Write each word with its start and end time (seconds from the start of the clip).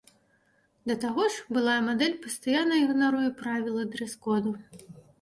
Да 0.91 0.95
таго 1.03 1.27
ж, 1.35 1.43
былая 1.59 1.77
мадэль 1.89 2.17
пастаянна 2.25 2.83
ігнаруе 2.87 3.29
правілы 3.45 3.89
дрэс-коду. 3.97 4.61